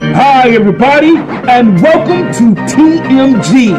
[0.00, 3.74] Hi, everybody, and welcome to TMG.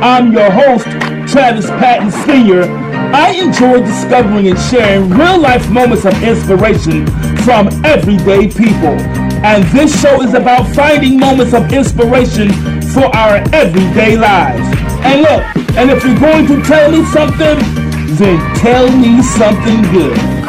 [0.00, 0.86] I'm your host,
[1.30, 2.62] Travis Patton Sr.
[3.14, 7.06] I enjoy discovering and sharing real life moments of inspiration
[7.38, 8.96] from everyday people.
[9.44, 12.50] And this show is about finding moments of inspiration
[12.92, 14.66] for our everyday lives.
[15.04, 17.58] And look, and if you're going to tell me something,
[18.16, 20.47] then tell me something good.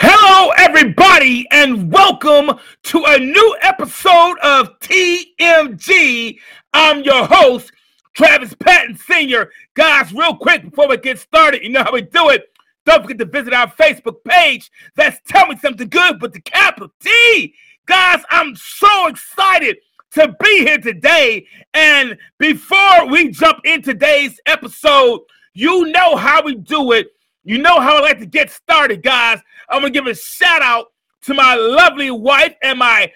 [0.00, 6.38] Hello, everybody, and welcome to a new episode of TMG.
[6.72, 7.72] I'm your host,
[8.14, 9.50] Travis Patton Sr.
[9.74, 12.44] Guys, real quick before we get started, you know how we do it.
[12.86, 14.70] Don't forget to visit our Facebook page.
[14.94, 17.52] That's Tell Me Something Good with the capital T.
[17.86, 19.78] Guys, I'm so excited
[20.12, 21.44] to be here today.
[21.74, 25.22] And before we jump in today's episode,
[25.54, 27.08] you know how we do it.
[27.48, 29.40] You know how I like to get started, guys.
[29.70, 33.10] I'm gonna give a shout out to my lovely wife and my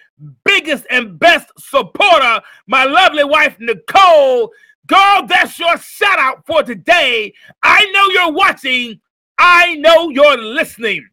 [0.47, 4.51] biggest and best supporter, my lovely wife, Nicole.
[4.87, 7.35] Girl, that's your shout out for today.
[7.63, 9.03] I know you're watching,
[9.37, 11.07] I know you're listening.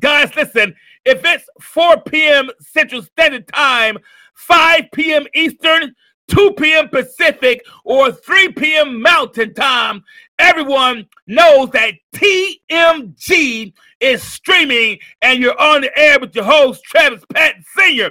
[0.00, 2.50] Guys, listen, if it's 4 p.m.
[2.60, 3.98] Central Standard Time,
[4.34, 5.26] 5 p.m.
[5.32, 5.94] Eastern,
[6.26, 6.88] 2 p.m.
[6.88, 9.00] Pacific, or 3 p.m.
[9.00, 10.02] Mountain Time,
[10.38, 17.24] everyone knows that TMG is streaming and you're on the air with your host, Travis
[17.32, 18.10] Patton Sr.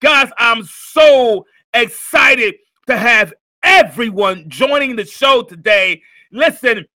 [0.00, 6.02] Guys, I'm so excited to have everyone joining the show today.
[6.30, 6.86] Listen,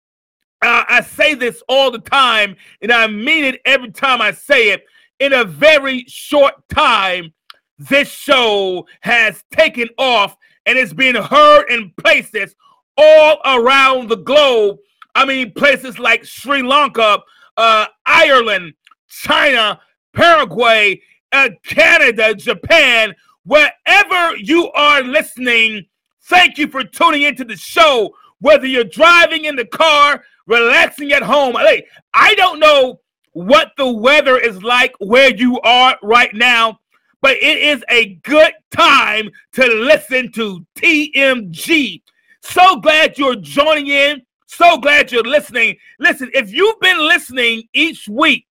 [0.62, 4.70] uh, I say this all the time, and I mean it every time I say
[4.70, 4.84] it.
[5.20, 7.32] In a very short time,
[7.78, 12.54] this show has taken off and it's being heard in places
[12.98, 14.78] all around the globe.
[15.14, 17.20] I mean, places like Sri Lanka,
[17.56, 18.74] uh, Ireland,
[19.08, 19.80] China,
[20.12, 21.00] Paraguay,
[21.32, 23.14] uh, Canada, Japan,
[23.44, 25.86] wherever you are listening,
[26.24, 28.14] thank you for tuning into the show.
[28.40, 33.00] Whether you're driving in the car, relaxing at home, hey, I don't know
[33.32, 36.80] what the weather is like where you are right now,
[37.20, 42.02] but it is a good time to listen to TMG.
[42.50, 44.22] So glad you're joining in.
[44.46, 45.76] So glad you're listening.
[45.98, 48.46] Listen, if you've been listening each week,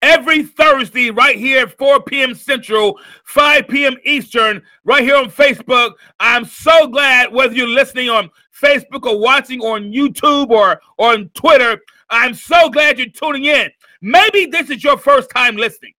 [0.00, 2.34] every Thursday, right here at 4 p.m.
[2.34, 3.96] Central, 5 p.m.
[4.04, 5.92] Eastern, right here on Facebook.
[6.18, 11.28] I'm so glad whether you're listening on Facebook or watching on YouTube or, or on
[11.34, 11.78] Twitter.
[12.08, 13.70] I'm so glad you're tuning in.
[14.00, 15.92] Maybe this is your first time listening.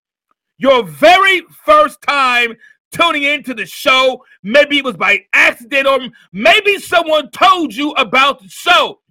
[0.58, 2.56] Your very first time
[2.94, 4.24] tuning into the show.
[4.44, 6.00] Maybe it was by accident, or
[6.32, 9.02] maybe someone told you about the show.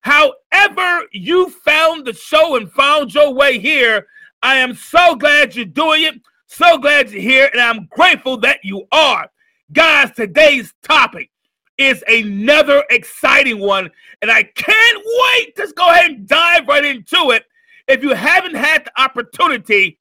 [0.00, 4.06] However, you found the show and found your way here,
[4.42, 6.14] I am so glad you're doing it.
[6.46, 9.28] So glad you're here, and I'm grateful that you are.
[9.72, 11.30] Guys, today's topic
[11.76, 13.90] is another exciting one,
[14.22, 17.44] and I can't wait to go ahead and dive right into it.
[17.88, 19.98] If you haven't had the opportunity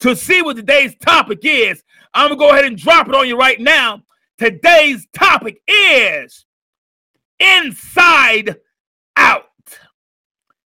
[0.00, 1.82] to see what today's topic is,
[2.12, 4.02] I'm going to go ahead and drop it on you right now.
[4.38, 6.44] Today's topic is
[7.38, 8.56] inside
[9.16, 9.44] out.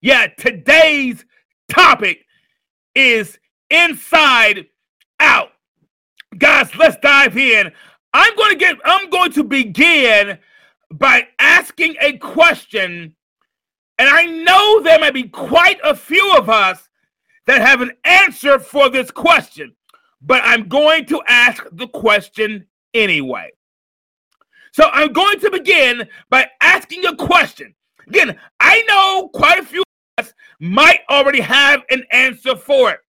[0.01, 1.25] Yeah, today's
[1.69, 2.25] topic
[2.95, 3.39] is
[3.71, 4.67] inside
[5.21, 5.51] out.
[6.39, 7.73] Guys, let's dive in.
[8.13, 10.39] I'm going to get I'm going to begin
[10.91, 13.15] by asking a question
[13.99, 16.86] and I know there may be quite a few of us
[17.47, 19.75] that have an answer for this question,
[20.21, 23.51] but I'm going to ask the question anyway.
[24.73, 27.75] So I'm going to begin by asking a question.
[28.07, 33.01] Again, I know quite a few of us might already have an answer for it.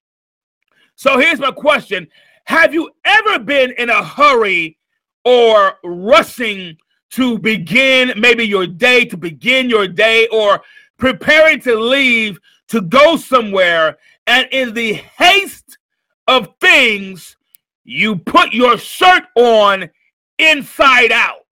[0.94, 2.08] So here's my question
[2.44, 4.78] Have you ever been in a hurry
[5.24, 6.76] or rushing
[7.10, 10.62] to begin maybe your day, to begin your day, or
[10.98, 12.38] preparing to leave
[12.68, 13.98] to go somewhere?
[14.26, 15.78] And in the haste
[16.26, 17.36] of things,
[17.84, 19.88] you put your shirt on
[20.38, 21.42] inside out.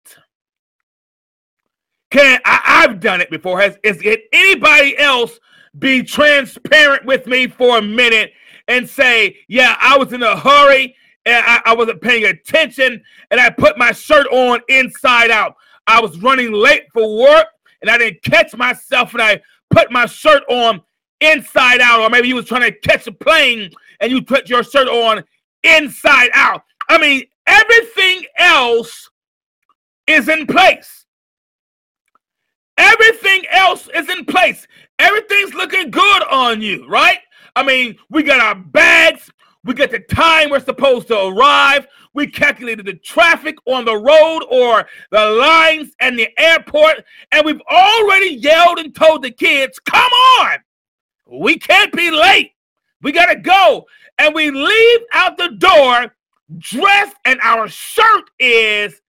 [2.11, 3.61] Can I, have done it before?
[3.61, 5.39] Has is it anybody else
[5.79, 8.33] be transparent with me for a minute
[8.69, 10.95] and say, yeah, I was in a hurry
[11.27, 15.57] and I, I wasn't paying attention and I put my shirt on inside out.
[15.87, 17.47] I was running late for work
[17.81, 20.83] and I didn't catch myself and I put my shirt on
[21.21, 22.01] inside out.
[22.01, 23.71] Or maybe you was trying to catch a plane
[24.01, 25.25] and you put your shirt on
[25.63, 26.63] inside out.
[26.89, 29.11] I mean, everything else
[30.07, 31.07] is in place.
[32.77, 34.67] Everything else is in place.
[34.99, 37.19] Everything's looking good on you, right?
[37.57, 39.31] I mean, we got our bags,
[39.65, 44.41] we got the time we're supposed to arrive, we calculated the traffic on the road
[44.51, 50.11] or the lines and the airport, and we've already yelled and told the kids, come
[50.41, 50.59] on,
[51.41, 52.53] we can't be late.
[53.03, 53.87] We got to go.
[54.19, 56.15] And we leave out the door
[56.59, 59.01] dressed, and our shirt is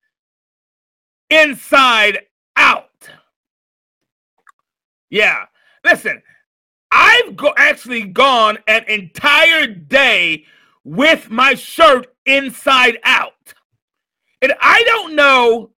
[1.29, 2.19] inside
[2.55, 2.89] out.
[5.09, 5.45] Yeah.
[5.83, 6.21] Listen,
[6.91, 10.45] I've go- actually gone an entire day
[10.83, 13.53] with my shirt inside out.
[14.41, 15.71] And I don't know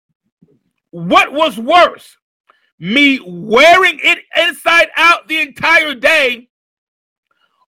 [0.92, 2.18] what was worse
[2.80, 6.50] me wearing it inside out the entire day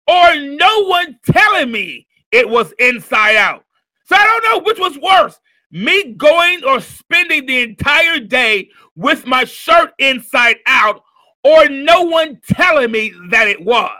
[0.08, 3.64] or no one telling me it was inside out.
[4.06, 5.40] So I don't know which was worse
[5.72, 11.04] me going or spending the entire day with my shirt inside out
[11.44, 13.92] or no one telling me that it was.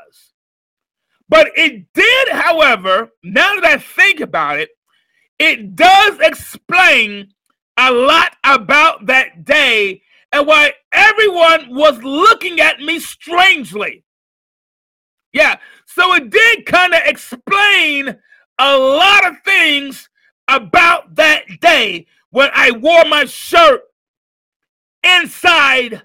[1.30, 4.70] But it did, however, now that I think about it,
[5.40, 7.34] it does explain
[7.78, 10.02] a lot about that day
[10.32, 14.04] and why everyone was looking at me strangely.
[15.34, 18.18] Yeah, so it did kind of explain
[18.60, 20.10] a lot of things
[20.48, 23.82] about that day when I wore my shirt
[25.04, 26.02] inside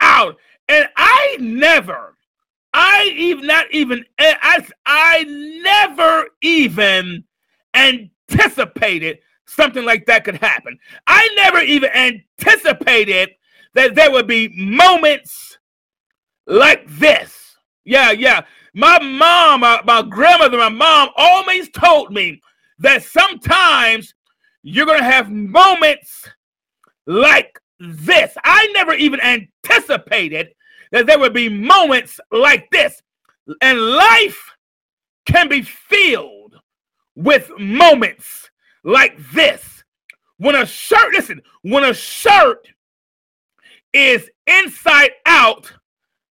[0.00, 0.36] out.
[0.68, 2.16] And I never,
[2.72, 5.24] I even not even eh, I, I
[5.62, 7.24] never even
[7.74, 10.78] anticipated something like that could happen.
[11.06, 13.30] I never even anticipated
[13.74, 15.58] that there would be moments
[16.46, 17.56] like this.
[17.84, 18.42] Yeah, yeah.
[18.74, 22.40] My mom, my, my grandmother, my mom always told me
[22.78, 24.14] that sometimes
[24.62, 26.28] you're going to have moments
[27.06, 28.36] like this.
[28.44, 30.54] I never even anticipated
[30.92, 33.02] that there would be moments like this.
[33.60, 34.50] And life
[35.26, 36.56] can be filled
[37.16, 38.50] with moments
[38.84, 39.84] like this.
[40.38, 42.68] When a shirt, listen, when a shirt
[43.92, 45.72] is inside out,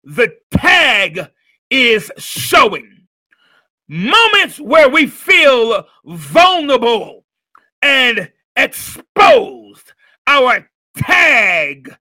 [0.04, 1.28] the tag
[1.70, 3.08] is showing.
[3.88, 7.26] Moments where we feel vulnerable
[7.82, 9.94] and exposed,
[10.28, 11.96] our tag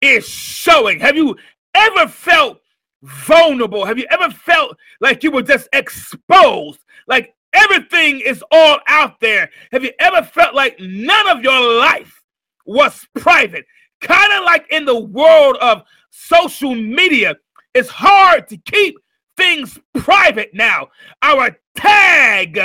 [0.00, 1.00] is showing.
[1.00, 1.36] Have you
[1.74, 2.60] ever felt
[3.02, 3.84] vulnerable?
[3.84, 6.80] Have you ever felt like you were just exposed?
[7.06, 9.50] Like everything is all out there?
[9.70, 12.22] Have you ever felt like none of your life
[12.66, 13.64] was private?
[14.02, 17.36] Kind of like in the world of social media,
[17.74, 18.96] it's hard to keep
[19.36, 20.88] things private now.
[21.22, 22.60] Our tag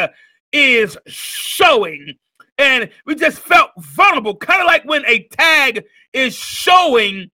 [0.52, 2.16] is showing.
[2.58, 7.30] And we just felt vulnerable, kind of like when a tag is showing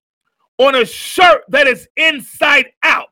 [0.58, 3.08] on a shirt that is inside out.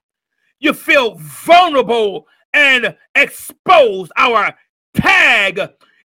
[0.61, 4.13] You feel vulnerable and exposed.
[4.17, 4.55] Our
[4.95, 5.61] tag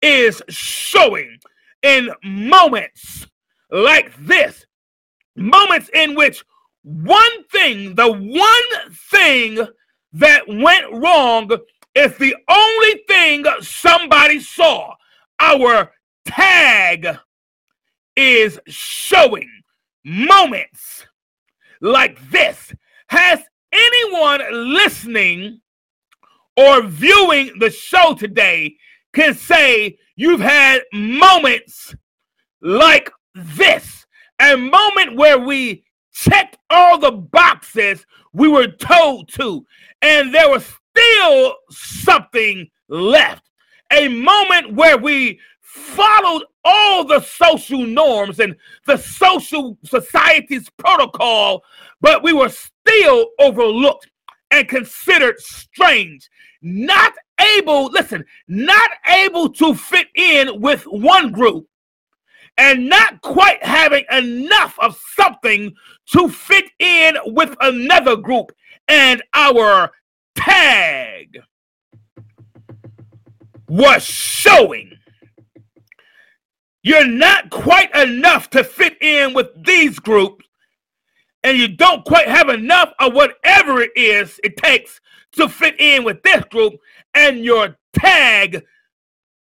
[0.01, 1.37] is showing
[1.81, 3.27] in moments
[3.71, 4.65] like this,
[5.35, 6.43] moments in which
[6.83, 9.67] one thing, the one thing
[10.13, 11.49] that went wrong
[11.95, 14.93] is the only thing somebody saw.
[15.39, 15.91] Our
[16.25, 17.17] tag
[18.15, 19.49] is showing
[20.03, 21.05] moments
[21.81, 22.73] like this.
[23.07, 24.41] Has anyone
[24.73, 25.61] listening
[26.55, 28.75] or viewing the show today
[29.13, 31.95] can say you've had moments
[32.61, 34.02] like this?
[34.41, 39.65] A moment where we checked all the boxes we were told to,
[40.01, 43.49] and there was still something left.
[43.91, 51.63] A moment where we followed all the social norms and the social society's protocol,
[52.01, 54.09] but we were still overlooked.
[54.51, 56.29] and considered strange,
[56.61, 57.13] not
[57.57, 61.67] able, listen, not able to fit in with one group
[62.57, 65.73] and not quite having enough of something
[66.11, 68.51] to fit in with another group.
[68.87, 69.91] And our
[70.35, 71.39] tag
[73.67, 74.97] was showing.
[76.83, 80.45] You're not quite enough to fit in with these groups,
[81.43, 84.99] and you don't quite have enough of whatever it is it takes
[85.33, 86.73] to fit in with this group,
[87.13, 88.65] and your tag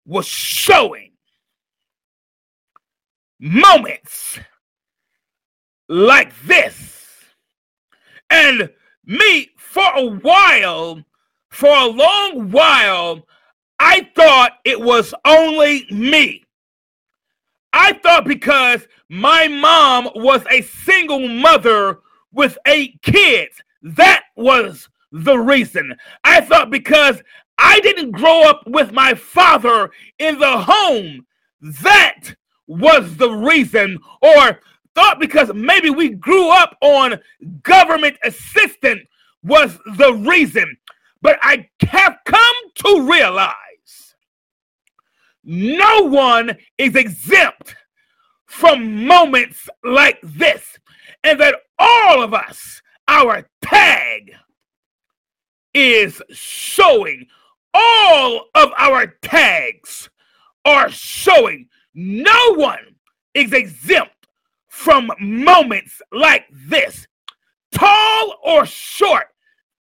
[0.06, 1.11] was showing
[3.42, 4.38] moments
[5.88, 7.04] like this.
[8.30, 8.70] And
[9.04, 11.04] me, for a while,
[11.50, 13.26] for a long while,
[13.80, 16.44] I thought it was only me.
[17.72, 21.98] I thought because my mom was a single mother
[22.32, 25.94] with eight kids, that was the reason.
[26.22, 27.20] I thought because
[27.58, 31.26] I didn't grow up with my father in the home,
[31.82, 32.34] that
[32.72, 33.98] was the reason.
[34.20, 34.60] Or
[34.94, 37.20] thought because maybe we grew up on
[37.62, 39.02] government assistance
[39.42, 40.76] was the reason.
[41.20, 44.14] But I have come to realize
[45.44, 47.74] no one is exempt
[48.46, 50.78] from moments like this,
[51.24, 54.34] and that all of us, our tag
[55.74, 57.26] is showing.
[57.74, 60.10] All of our tags
[60.64, 61.68] are showing.
[61.94, 62.96] No one
[63.34, 64.28] is exempt
[64.68, 67.06] from moments like this.
[67.72, 69.26] Tall or short,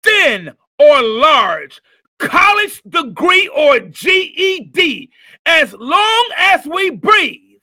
[0.03, 1.81] thin or large,
[2.19, 5.11] college degree or GED,
[5.47, 7.61] as long as we breathe,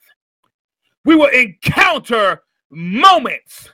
[1.04, 3.70] we will encounter moments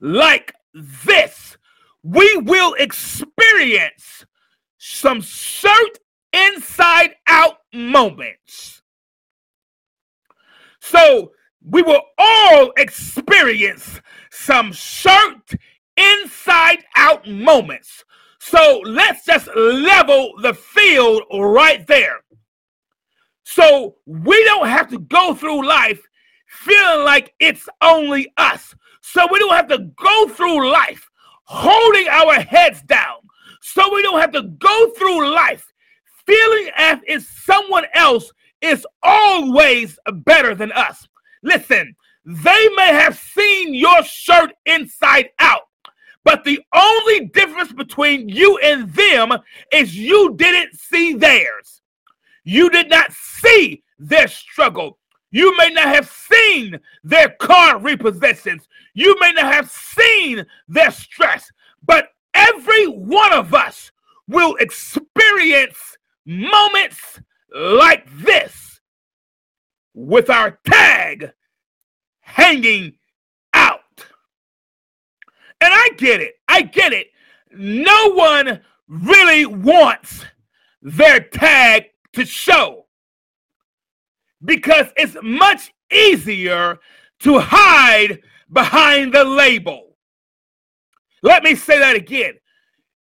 [0.00, 1.56] like this.
[2.02, 4.24] We will experience
[4.78, 5.96] some cert
[6.32, 8.82] inside out moments.
[10.90, 11.32] So
[11.64, 14.00] we will all experience
[14.30, 15.50] some shirt
[15.96, 18.04] inside out moments.
[18.38, 22.20] So let's just level the field right there.
[23.42, 26.00] So we don't have to go through life
[26.46, 28.74] feeling like it's only us.
[29.00, 31.10] So we don't have to go through life
[31.44, 33.16] holding our heads down.
[33.60, 35.72] So we don't have to go through life
[36.26, 41.06] feeling as if someone else is always better than us.
[41.42, 41.94] Listen,
[42.24, 45.62] they may have seen your shirt inside out,
[46.24, 49.32] but the only difference between you and them
[49.72, 51.82] is you didn't see theirs.
[52.44, 54.98] You did not see their struggle.
[55.30, 58.66] You may not have seen their car repossessions.
[58.94, 61.50] You may not have seen their stress,
[61.84, 63.92] but every one of us
[64.28, 67.20] will experience moments
[67.54, 68.80] like this
[69.94, 71.32] with our tag
[72.20, 72.94] hanging
[73.54, 73.80] out.
[75.60, 76.34] And I get it.
[76.48, 77.08] I get it.
[77.52, 80.24] No one really wants
[80.82, 82.86] their tag to show
[84.44, 86.78] because it's much easier
[87.20, 88.20] to hide
[88.52, 89.96] behind the label.
[91.22, 92.34] Let me say that again.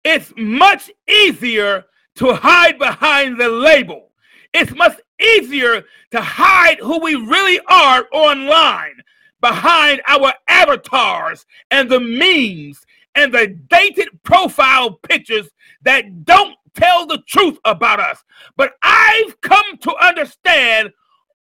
[0.04, 1.86] It's much easier
[2.16, 4.12] to hide behind the label.
[4.54, 9.02] It's much easier to hide who we really are online
[9.42, 15.50] behind our avatars and the memes and the dated profile pictures
[15.82, 18.24] that don't tell the truth about us.
[18.56, 20.92] But I've come to understand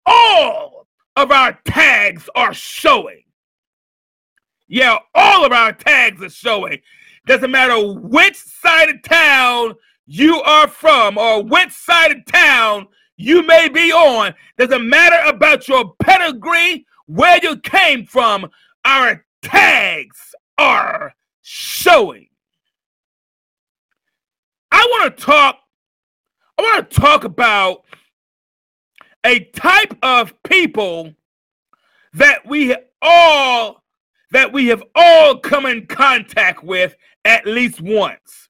[0.06, 3.24] all of our tags are showing.
[4.68, 6.80] Yeah, all of our tags are showing.
[7.26, 9.76] Doesn't matter which side of town
[10.08, 12.88] you are from or which side of town
[13.18, 14.34] you may be on.
[14.58, 18.50] Doesn't matter about your pedigree, where you came from.
[18.86, 22.28] Our tags are showing.
[24.72, 25.60] I want to talk.
[26.58, 27.84] I want to talk about
[29.24, 31.14] a type of people
[32.14, 33.84] that we all
[34.32, 36.96] that we have all come in contact with
[37.26, 38.47] at least once.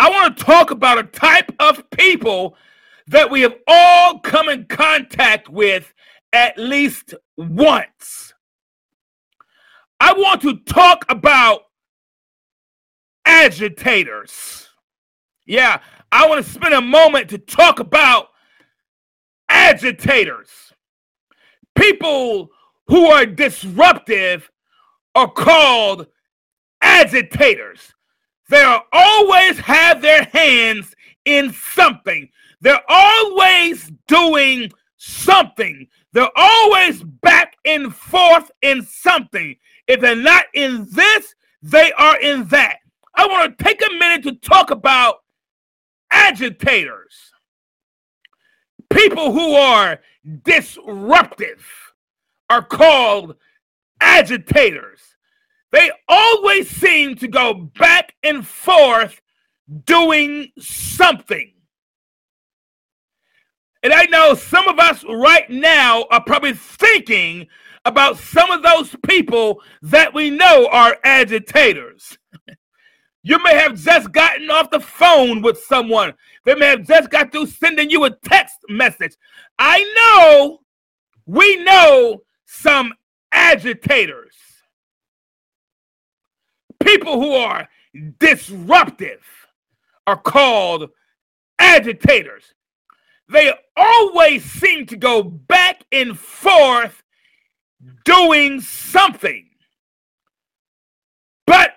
[0.00, 2.56] I want to talk about a type of people
[3.08, 5.92] that we have all come in contact with
[6.32, 8.32] at least once.
[10.00, 11.64] I want to talk about
[13.26, 14.70] agitators.
[15.44, 15.80] Yeah,
[16.10, 18.28] I want to spend a moment to talk about
[19.50, 20.48] agitators.
[21.76, 22.48] People
[22.86, 24.50] who are disruptive
[25.14, 26.06] are called
[26.80, 27.92] agitators.
[28.50, 32.28] They always have their hands in something.
[32.60, 35.86] They're always doing something.
[36.12, 39.54] They're always back and forth in something.
[39.86, 42.78] If they're not in this, they are in that.
[43.14, 45.22] I want to take a minute to talk about
[46.10, 47.32] agitators,
[48.90, 50.00] people who are
[50.42, 51.64] disruptive
[52.48, 53.36] are called
[54.00, 55.09] agitators.
[55.72, 59.20] They always seem to go back and forth
[59.84, 61.52] doing something.
[63.82, 67.46] And I know some of us right now are probably thinking
[67.84, 72.18] about some of those people that we know are agitators.
[73.22, 76.12] you may have just gotten off the phone with someone.
[76.44, 79.16] They may have just got through sending you a text message.
[79.58, 80.58] I know,
[81.26, 82.92] we know some
[83.32, 84.34] agitators,
[86.82, 87.68] people who are
[88.18, 89.24] disruptive
[90.06, 90.90] are called
[91.58, 92.54] agitators.
[93.28, 97.02] They always seem to go back and forth
[98.04, 99.46] doing something.
[101.46, 101.74] But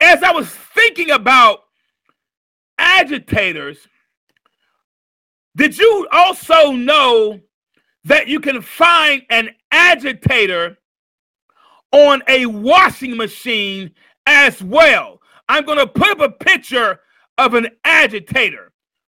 [0.00, 1.60] as I was thinking about
[2.78, 3.78] agitators,
[5.56, 7.40] did you also know
[8.04, 10.78] that you can find an agitator
[11.96, 13.90] on a washing machine
[14.26, 15.20] as well?
[15.48, 17.00] I'm going to put up a picture
[17.38, 18.72] of an agitator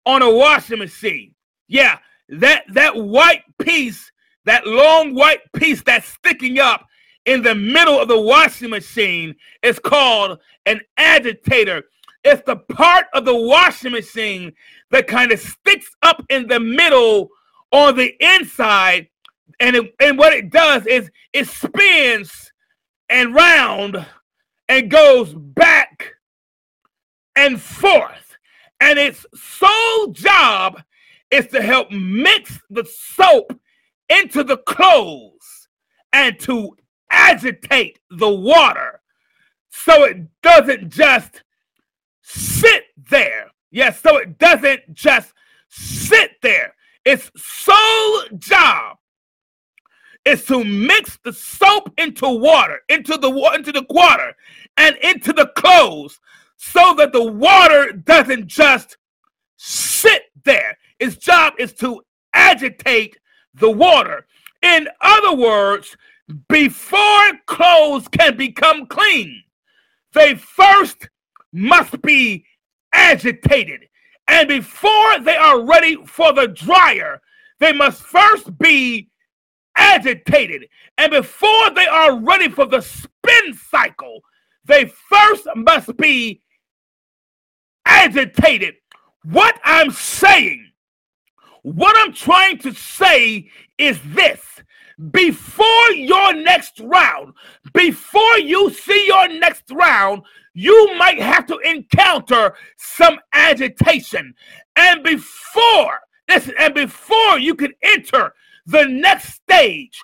[0.05, 1.33] on a washing machine.
[1.67, 1.97] Yeah,
[2.29, 4.11] that that white piece,
[4.45, 6.85] that long white piece that's sticking up
[7.25, 11.83] in the middle of the washing machine is called an agitator.
[12.23, 14.53] It's the part of the washing machine
[14.91, 17.29] that kind of sticks up in the middle
[17.71, 19.07] on the inside.
[19.59, 22.46] And, it, and what it does is it spins
[23.09, 24.05] and round
[24.67, 26.15] and goes back
[27.35, 28.37] and forth.
[28.79, 30.81] And its sole job
[31.31, 33.59] is to help mix the soap
[34.09, 35.67] into the clothes
[36.13, 36.75] and to
[37.09, 39.01] agitate the water
[39.69, 41.43] so it doesn't just
[42.21, 43.51] sit there.
[43.71, 45.33] Yes, so it doesn't just
[45.69, 46.73] sit there.
[47.05, 48.97] Its sole job
[50.27, 54.35] is to mix the soap into water, into the into the water,
[54.75, 56.19] and into the clothes,
[56.57, 58.97] so that the water doesn't just
[59.55, 60.77] sit there.
[60.99, 62.01] Its job is to
[62.33, 63.17] agitate
[63.53, 64.27] the water.
[64.61, 65.95] In other words,
[66.49, 69.43] before clothes can become clean,
[70.13, 71.07] they first
[71.53, 72.43] must be
[72.91, 73.87] agitated.
[74.27, 77.21] And before they are ready for the dryer,
[77.59, 79.09] they must first be
[79.77, 80.67] agitated.
[80.97, 84.21] And before they are ready for the spin cycle,
[84.65, 86.41] they first must be
[87.85, 88.75] agitated.
[89.23, 90.71] What I'm saying,
[91.61, 94.41] what I'm trying to say is this
[95.11, 97.33] before your next round,
[97.73, 104.33] before you see your next round, you might have to encounter some agitation.
[104.75, 108.33] And before, listen, and before you can enter
[108.67, 109.99] the next stage,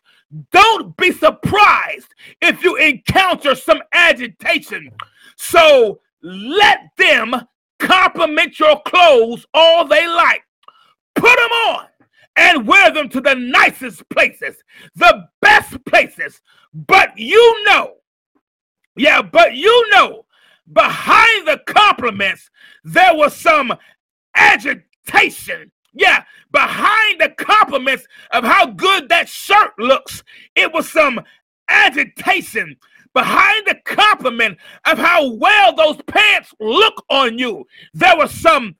[0.51, 2.07] don't be surprised
[2.41, 4.89] if you encounter some agitation.
[5.35, 7.35] So let them
[7.79, 10.43] compliment your clothes all they like.
[11.13, 11.85] Put them on
[12.35, 14.55] and wear them to the nicest places,
[14.95, 16.41] the best places.
[16.73, 17.95] But you know,
[18.95, 20.25] yeah, but you know,
[20.71, 22.49] behind the compliments,
[22.83, 23.73] there was some
[24.35, 25.71] agitation.
[25.93, 30.23] Yeah, behind the compliments of how good that shirt looks,
[30.55, 31.21] it was some
[31.69, 32.75] agitation.
[33.13, 38.75] Behind the compliment of how well those pants look on you, there was some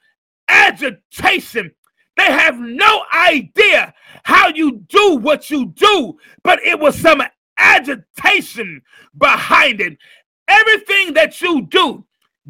[0.49, 1.71] agitation
[2.15, 7.21] they have no idea how you do what you do, but it was some
[7.58, 8.82] agitation
[9.17, 9.97] behind it.
[10.47, 12.06] Everything that you do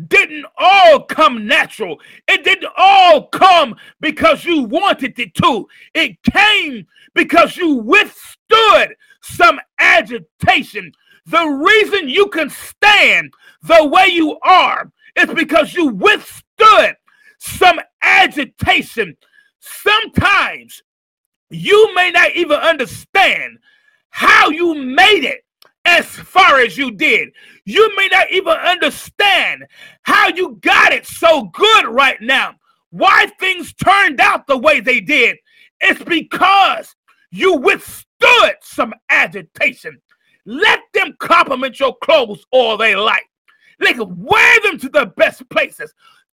[0.08, 2.00] didn't all come natural.
[2.28, 5.68] It didn't all come because you wanted it to.
[5.94, 10.92] It came because you withstood some agitation.
[11.26, 16.96] The reason you can stand the way you are is because you withstood
[17.38, 19.16] some agitation
[19.66, 20.84] Sometimes
[21.50, 23.60] you may not even understand
[24.10, 25.46] how you made it
[25.86, 27.30] as far as you did.
[27.66, 29.66] You may not even understand
[30.04, 32.56] how you got it so good right now.
[32.92, 35.38] Why things turned out the way they did.
[35.82, 36.96] It's because
[37.32, 40.00] you withstood some agitation.
[40.46, 43.24] Let them compliment your clothes all they like.
[43.80, 45.94] They could wear them to the best places,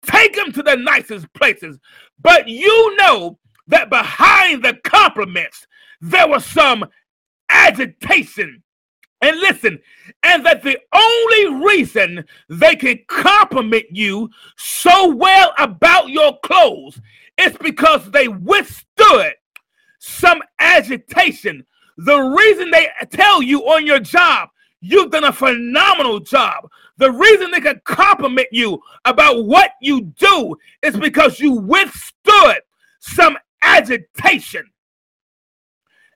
[0.05, 1.77] take them to the nicest places.
[2.21, 5.67] But you know that behind the compliments,
[6.01, 6.85] there was some
[7.49, 8.63] agitation.
[9.21, 9.79] And listen,
[10.23, 16.99] and that the only reason they can compliment you so well about your clothes
[17.37, 19.33] is because they withstood
[19.99, 21.65] some agitation.
[21.97, 24.49] The reason they tell you on your job,
[24.81, 26.69] you've done a phenomenal job.
[26.97, 32.57] The reason they can compliment you about what you do is because you withstood
[32.99, 34.69] some agitation.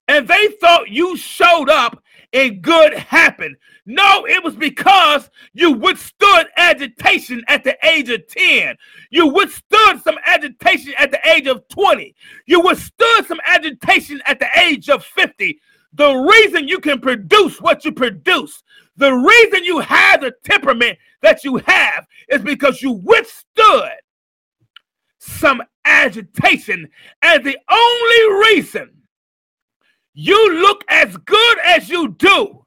[0.09, 3.55] And they thought you showed up and good happened.
[3.85, 8.75] No, it was because you withstood agitation at the age of 10.
[9.11, 12.15] You withstood some agitation at the age of 20.
[12.47, 15.59] You withstood some agitation at the age of 50.
[15.93, 18.63] The reason you can produce what you produce,
[18.97, 23.91] the reason you have the temperament that you have is because you withstood
[25.19, 26.89] some agitation.
[27.21, 28.95] And the only reason
[30.21, 32.65] you look as good as you do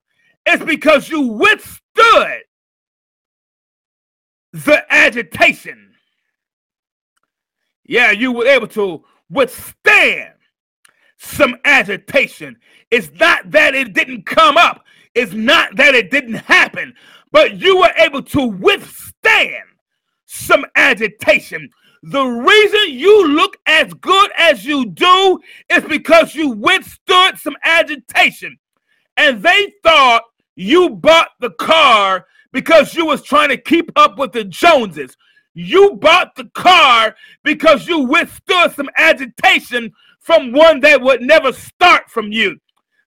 [0.49, 2.45] is because you withstood
[4.55, 5.93] the agitation.
[7.85, 10.33] Yeah, you were able to withstand
[11.19, 12.57] some agitation.
[12.91, 16.95] It's not that it didn't come up, it's not that it didn't happen,
[17.33, 19.65] but you were able to withstand
[20.25, 21.69] some agitation.
[22.03, 28.59] The reason you look as good as you do is because you withstood some agitation.
[29.17, 30.25] And they thought
[30.57, 35.17] you bought the car because you was trying to keep up with the Joneses.
[35.55, 42.11] You bought the car because you withstood some agitation from one that would never start
[42.11, 42.59] from you.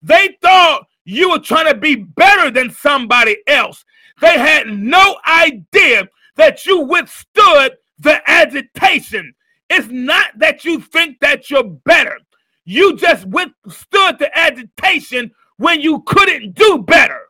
[0.03, 3.85] They thought you were trying to be better than somebody else.
[4.21, 9.35] They had no idea that you withstood the agitation.
[9.71, 12.19] It's not that you think that you're better.
[12.65, 17.21] You just withstood the agitation when you couldn't do better.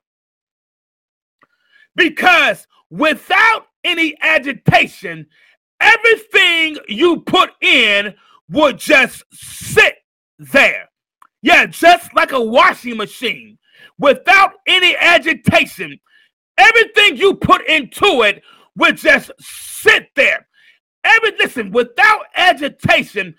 [1.97, 5.27] Because without any agitation,
[5.81, 8.15] everything you put in
[8.49, 9.97] would just sit
[10.39, 10.89] there.
[11.43, 13.59] Yeah, just like a washing machine.
[13.99, 15.99] Without any agitation,
[16.57, 18.43] everything you put into it
[18.77, 20.47] would just sit there.
[21.05, 23.35] Every listen, without agitation,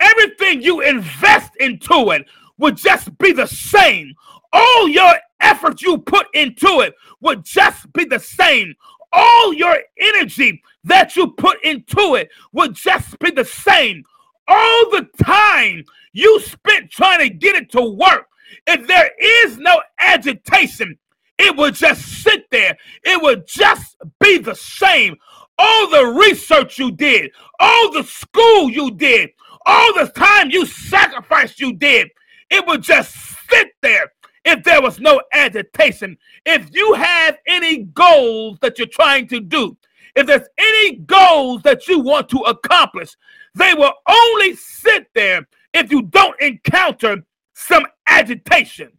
[0.00, 2.26] everything you invest into it
[2.58, 4.14] would just be the same.
[4.52, 8.74] All your effort you put into it would just be the same.
[9.12, 14.04] All your energy that you put into it would just be the same.
[14.48, 18.26] All the time you spent trying to get it to work,
[18.66, 20.98] if there is no agitation,
[21.38, 22.76] it would just sit there.
[23.02, 25.16] It would just be the same
[25.58, 29.30] all the research you did, all the school you did,
[29.66, 32.08] all the time you sacrificed you did,
[32.50, 33.14] it would just
[33.48, 34.12] sit there
[34.44, 36.16] if there was no agitation.
[36.44, 39.76] If you have any goals that you're trying to do,
[40.14, 43.16] if there's any goals that you want to accomplish,
[43.54, 48.92] they will only sit there if you don't encounter some agitation.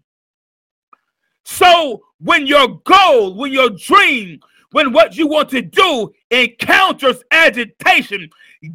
[1.44, 4.40] So when your goal, when your dream,
[4.72, 8.30] when what you want to do encounters agitation,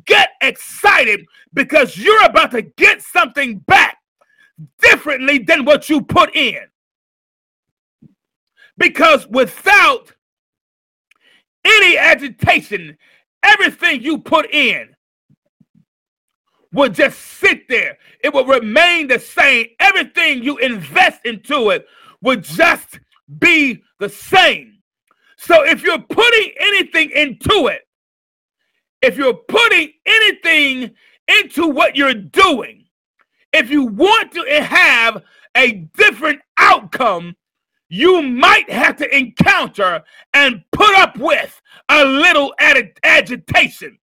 [0.05, 3.99] get excited because you're about to get something back
[4.81, 6.61] differently than what you put in.
[8.79, 10.13] Because without
[11.65, 12.97] any agitation,
[13.43, 14.95] everything you put in
[16.73, 17.99] would just sit there.
[18.23, 19.67] It will remain the same.
[19.81, 21.87] Everything you invest into it
[22.23, 23.01] would just
[23.39, 24.80] be the same.
[25.43, 27.81] So if you're putting anything into it,
[29.01, 30.91] if you're putting anything
[31.29, 32.85] into what you're doing,
[33.55, 35.23] if you want to have
[35.57, 37.35] a different outcome,
[37.89, 40.03] you might have to encounter
[40.35, 43.99] and put up with a little ag- agitation.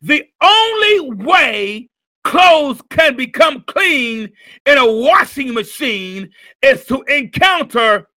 [0.00, 1.90] The only way
[2.24, 4.32] clothes can become clean
[4.64, 6.30] in a washing machine
[6.62, 8.08] is to encounter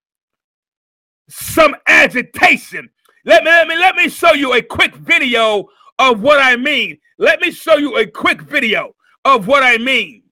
[1.29, 2.89] some agitation.
[3.25, 5.67] Let me let me let me show you a quick video
[5.99, 6.97] of what I mean.
[7.17, 10.23] Let me show you a quick video of what I mean.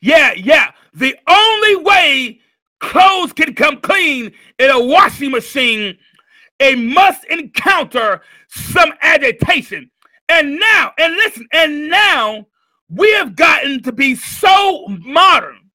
[0.00, 0.72] Yeah, yeah.
[0.94, 2.40] The only way
[2.80, 5.98] clothes can come clean in a washing machine,
[6.58, 9.90] it must encounter some agitation.
[10.28, 12.46] And now, and listen, and now
[12.88, 15.70] we have gotten to be so modern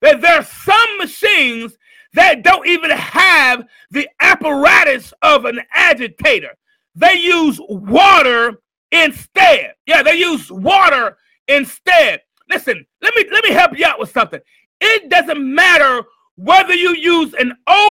[0.00, 1.76] that there are some machines
[2.14, 6.56] that don't even have the apparatus of an agitator.
[6.94, 8.54] They use water
[8.90, 9.74] instead.
[9.86, 12.20] Yeah, they use water instead.
[12.48, 14.40] Listen, let me let me help you out with something.
[14.80, 16.04] It doesn't matter
[16.36, 17.90] whether you use an old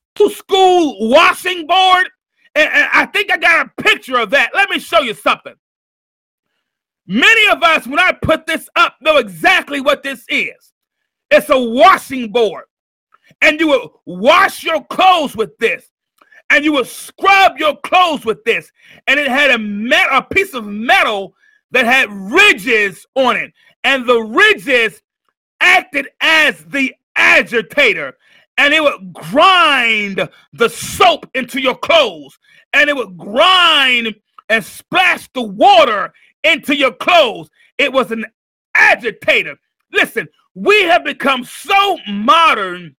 [0.15, 2.09] To school washing board.
[2.55, 4.51] And, and I think I got a picture of that.
[4.53, 5.55] Let me show you something.
[7.07, 10.73] Many of us, when I put this up, know exactly what this is.
[11.29, 12.65] It's a washing board.
[13.41, 15.89] And you will wash your clothes with this.
[16.49, 18.71] And you will scrub your clothes with this.
[19.07, 21.33] And it had a, met- a piece of metal
[21.71, 23.53] that had ridges on it.
[23.85, 25.01] And the ridges
[25.61, 28.17] acted as the agitator
[28.61, 32.37] and it would grind the soap into your clothes
[32.73, 34.13] and it would grind
[34.49, 37.49] and splash the water into your clothes.
[37.79, 38.23] It was an
[38.75, 39.55] agitator.
[39.91, 42.95] Listen, we have become so modern,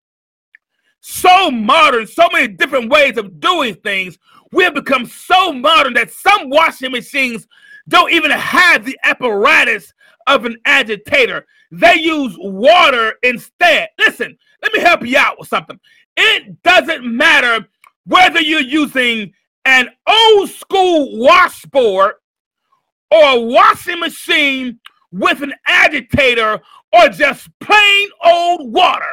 [0.99, 4.17] so modern, so many different ways of doing things.
[4.51, 7.47] We have become so modern that some washing machines
[7.87, 9.93] don't even have the apparatus
[10.25, 11.45] of an agitator.
[11.69, 13.89] They use water instead.
[13.99, 15.79] Listen, let me help you out with something.
[16.17, 17.67] It doesn't matter
[18.05, 19.33] whether you're using
[19.65, 22.13] an old school washboard
[23.11, 24.79] or a washing machine
[25.11, 26.61] with an agitator
[26.93, 29.11] or just plain old water.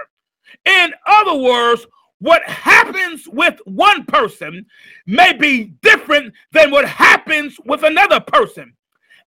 [0.65, 1.87] In other words,
[2.21, 4.67] what happens with one person
[5.07, 8.75] may be different than what happens with another person.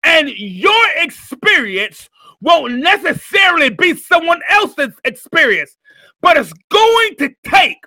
[0.03, 2.09] And your experience
[2.41, 5.77] won't necessarily be someone else's experience,
[6.21, 7.77] but it's going to take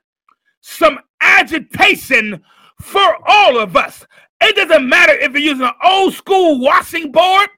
[0.61, 2.43] some agitation
[2.81, 4.07] for all of us.
[4.41, 7.49] It doesn't matter if you're using an old school washing board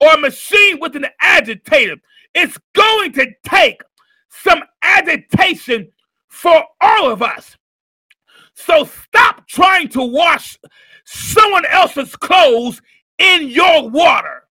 [0.00, 1.96] or a machine with an agitator.
[2.34, 3.82] It's going to take
[4.28, 5.88] some agitation
[6.28, 7.56] for all of us.
[8.54, 10.58] So stop trying to wash
[11.04, 12.80] someone else's clothes
[13.18, 14.44] in your water.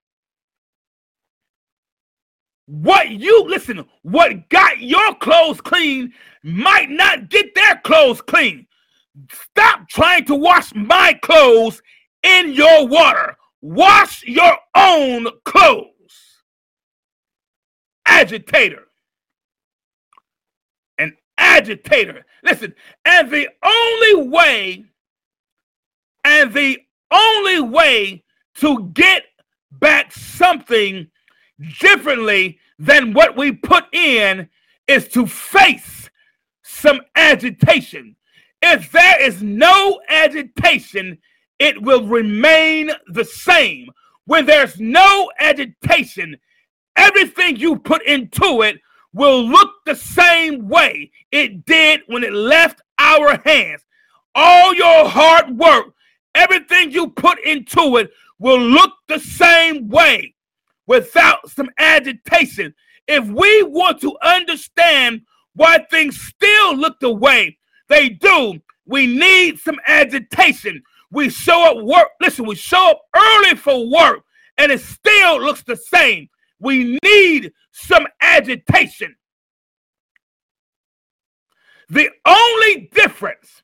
[2.72, 8.66] What you listen, what got your clothes clean might not get their clothes clean.
[9.30, 11.82] Stop trying to wash my clothes
[12.24, 13.36] in your water.
[13.60, 15.90] Wash your own clothes.
[18.06, 18.88] Agitator.
[20.98, 22.26] An agitator.
[22.42, 24.86] Listen, and the only way,
[26.24, 26.80] and the
[27.12, 28.24] only way
[28.56, 29.24] to get
[29.74, 31.11] back something
[31.80, 34.50] differently than what we put in
[34.88, 36.10] is to face
[36.63, 38.15] some agitation.
[38.62, 41.17] If there is no agitation,
[41.60, 43.89] it will remain the same.
[44.26, 46.38] When there's no agitation,
[46.95, 48.80] everything you put into it
[49.13, 53.86] will look the same way it did when it left our hands.
[54.36, 55.93] All your hard work,
[56.34, 60.34] everything you put into it will look the same way
[60.88, 62.74] without some agitation.
[63.08, 65.22] If we want to understand
[65.54, 67.58] why things still look the way
[67.89, 68.60] they do.
[68.86, 70.82] We need some agitation.
[71.12, 72.08] We show up work.
[72.22, 74.24] Listen, we show up early for work
[74.58, 76.30] and it still looks the same.
[76.60, 79.15] We need some agitation.
[81.89, 83.63] The only difference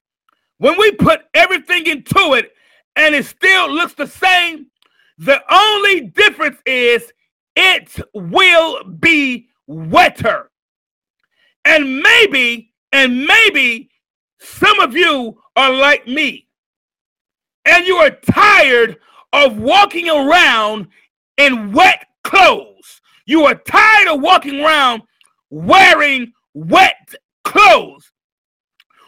[0.57, 2.51] when we put everything into it
[2.97, 4.67] and it still looks the same,
[5.17, 7.11] the only difference is
[7.55, 10.51] it will be wetter.
[11.65, 13.89] And maybe, and maybe
[14.39, 16.47] some of you are like me
[17.65, 18.97] and you are tired
[19.33, 20.87] of walking around
[21.37, 23.01] in wet clothes.
[23.25, 25.01] You are tired of walking around
[25.49, 28.11] wearing wet clothes.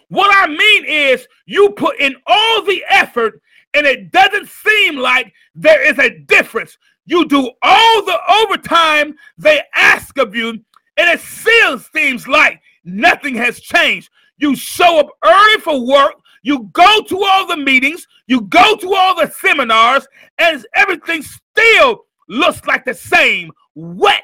[0.09, 3.41] What I mean is, you put in all the effort
[3.73, 6.77] and it doesn't seem like there is a difference.
[7.05, 13.35] You do all the overtime they ask of you, and it still seems like nothing
[13.35, 14.09] has changed.
[14.37, 18.93] You show up early for work, you go to all the meetings, you go to
[18.93, 24.23] all the seminars, and everything still looks like the same wet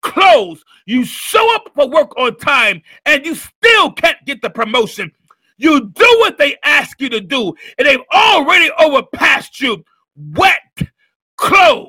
[0.00, 0.64] clothes.
[0.86, 5.12] You show up for work on time, and you still can't get the promotion.
[5.62, 9.84] You do what they ask you to do, and they've already overpassed you.
[10.16, 10.88] Wet
[11.36, 11.88] clothes.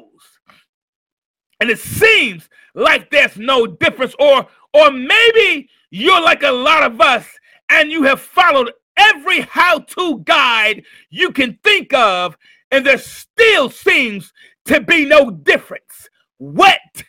[1.59, 7.01] And it seems like there's no difference, or or maybe you're like a lot of
[7.01, 7.27] us
[7.69, 12.37] and you have followed every how-to guide you can think of,
[12.69, 14.33] and there still seems
[14.65, 16.09] to be no difference.
[16.37, 17.03] Wet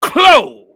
[0.00, 0.69] clothes.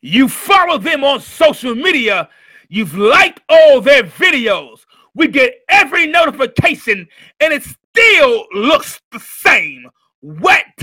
[0.00, 2.28] You follow them on social media.
[2.68, 4.84] You've liked all their videos.
[5.14, 7.08] We get every notification,
[7.40, 9.88] and it still looks the same
[10.22, 10.78] wet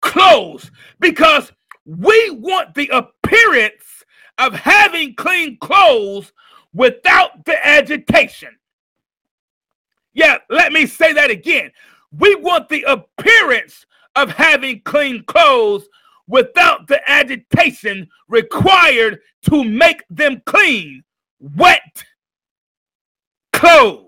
[0.00, 1.52] clothes because
[1.84, 4.04] we want the appearance
[4.38, 6.32] of having clean clothes
[6.72, 8.56] without the agitation.
[10.14, 11.70] Yeah, let me say that again.
[12.10, 15.88] We want the appearance of having clean clothes
[16.28, 21.02] without the agitation required to make them clean,
[21.40, 22.04] wet
[23.52, 24.04] clothes.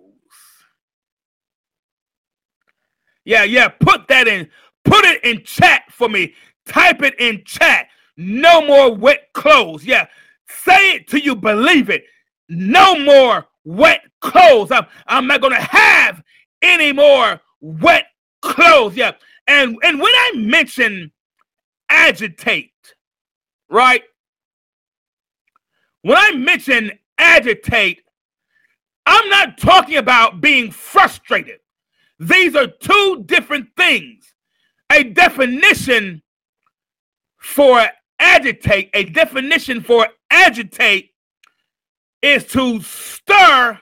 [3.24, 4.48] Yeah, yeah, put that in,
[4.85, 6.35] put it in chat for me.
[6.66, 7.88] Type it in chat.
[8.16, 9.85] No more wet clothes.
[9.85, 10.07] Yeah,
[10.48, 12.04] say it till you believe it.
[12.48, 14.72] No more wet clothes.
[14.72, 16.22] I'm, I'm not going to have
[16.62, 18.07] any more wet
[18.42, 18.96] clothes.
[18.96, 19.12] Yeah.
[19.46, 21.12] And, and when I mention
[21.98, 22.70] agitate,
[23.68, 24.02] right?
[26.02, 28.02] When I mention agitate,
[29.04, 31.58] I'm not talking about being frustrated.
[32.20, 34.32] These are two different things.
[34.92, 36.22] A definition
[37.37, 37.84] for
[38.18, 41.11] agitate, a definition for agitate
[42.22, 43.80] is to stir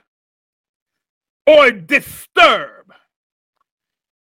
[1.47, 2.93] or disturb.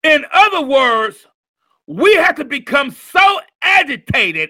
[0.03, 1.27] In other words,
[1.87, 4.49] we have to become so agitated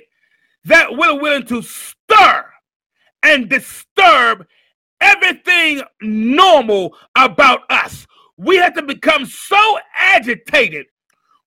[0.66, 2.46] that we're willing to stir
[3.24, 4.46] and disturb
[5.00, 8.06] everything normal about us.
[8.38, 10.88] We have to become so agitated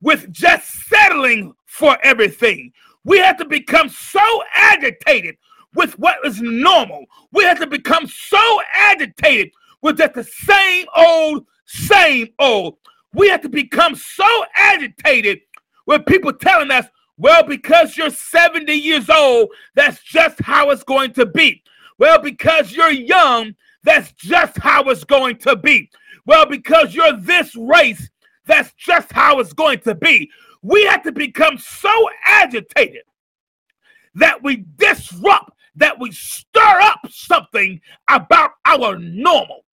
[0.01, 2.73] with just settling for everything.
[3.05, 5.37] We have to become so agitated
[5.75, 7.05] with what is normal.
[7.33, 9.51] We have to become so agitated
[9.83, 12.77] with just the same old, same old.
[13.13, 15.41] We have to become so agitated
[15.87, 21.13] with people telling us, well, because you're 70 years old, that's just how it's going
[21.15, 21.63] to be.
[21.99, 25.91] Well, because you're young, that's just how it's going to be.
[26.27, 28.11] Well, because you're this race,
[28.47, 30.31] that's just how it's going to be.
[30.63, 33.03] We have to become so agitated
[34.15, 39.65] that we disrupt, that we stir up something about our normal.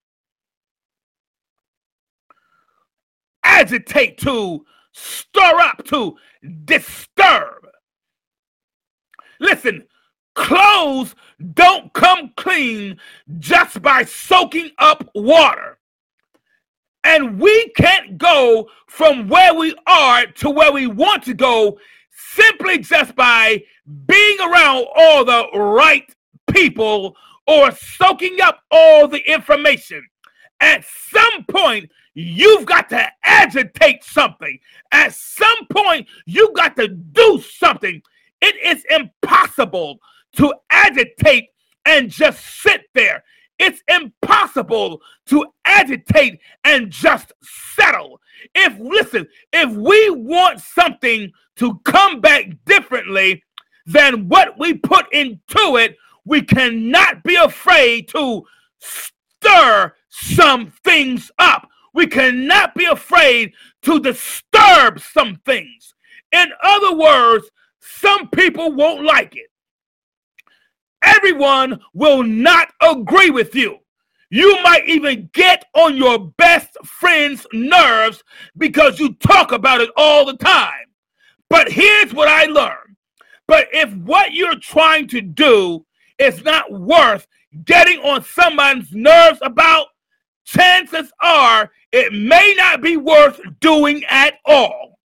[3.44, 6.16] Agitate to stir up, to
[6.64, 7.66] disturb.
[9.40, 9.84] Listen,
[10.34, 11.14] clothes
[11.54, 12.98] don't come clean
[13.38, 15.78] just by soaking up water.
[17.04, 21.78] And we can't go from where we are to where we want to go
[22.10, 23.62] simply just by
[24.06, 26.14] being around all the right
[26.52, 27.16] people
[27.46, 30.06] or soaking up all the information.
[30.60, 34.58] At some point, you've got to agitate something.
[34.90, 38.02] At some point, you've got to do something.
[38.40, 39.98] It is impossible
[40.36, 41.48] to agitate
[41.84, 43.24] and just sit there.
[43.58, 48.20] It's impossible to agitate and just settle.
[48.54, 53.42] If, listen, if we want something to come back differently,
[53.86, 58.44] than what we put into it, we cannot be afraid to
[58.78, 61.68] stir some things up.
[61.94, 65.94] We cannot be afraid to disturb some things.
[66.32, 69.50] In other words, some people won't like it.
[71.02, 73.78] Everyone will not agree with you.
[74.30, 78.22] You might even get on your best friend's nerves
[78.56, 80.86] because you talk about it all the time.
[81.50, 82.96] But here's what I learned.
[83.46, 85.84] But if what you're trying to do
[86.18, 87.26] is not worth
[87.64, 89.88] getting on someone's nerves about,
[90.44, 94.98] chances are it may not be worth doing at all.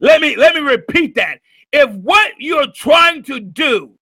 [0.00, 1.40] Let me let me repeat that.
[1.72, 3.92] If what you're trying to do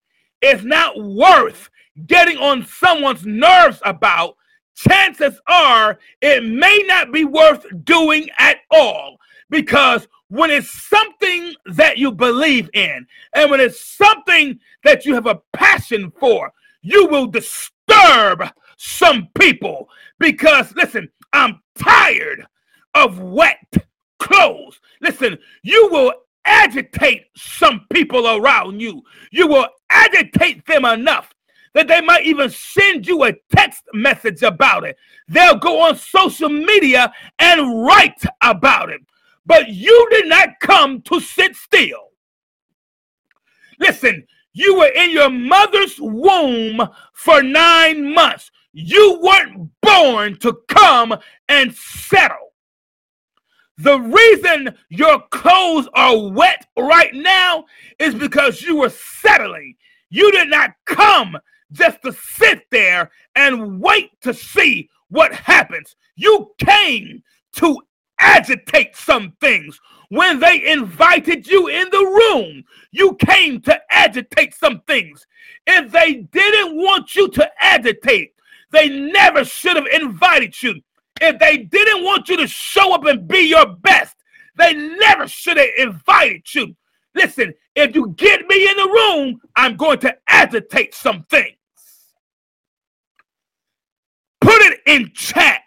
[0.40, 1.68] is not worth
[2.06, 4.36] getting on someone's nerves about,
[4.76, 9.18] chances are it may not be worth doing at all.
[9.50, 15.26] Because when it's something that you believe in, and when it's something that you have
[15.26, 16.52] a passion for,
[16.82, 18.44] you will disturb
[18.76, 19.88] some people.
[20.18, 22.46] Because, listen, I'm tired
[22.94, 23.74] of wet
[24.18, 24.80] clothes.
[25.00, 26.12] Listen, you will
[26.44, 29.02] agitate some people around you.
[29.30, 31.32] You will agitate them enough
[31.74, 34.96] that they might even send you a text message about it.
[35.28, 39.00] They'll go on social media and write about it.
[39.46, 42.08] But you did not come to sit still.
[43.78, 48.50] Listen, you were in your mother's womb for nine months.
[48.72, 51.14] You weren't born to come
[51.48, 52.52] and settle.
[53.78, 57.64] The reason your clothes are wet right now
[57.98, 59.76] is because you were settling.
[60.10, 61.38] You did not come
[61.70, 65.94] just to sit there and wait to see what happens.
[66.16, 67.22] You came
[67.56, 67.80] to
[68.18, 69.78] agitate some things.
[70.08, 75.26] When they invited you in the room, you came to agitate some things.
[75.66, 78.32] If they didn't want you to agitate,
[78.70, 80.80] they never should have invited you.
[81.20, 84.16] If they didn't want you to show up and be your best,
[84.56, 86.74] they never should have invited you.
[87.14, 91.56] Listen, if you get me in the room, I'm going to agitate some things.
[94.40, 95.62] Put it in chat.